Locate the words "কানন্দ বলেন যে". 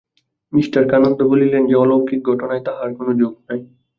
0.91-1.75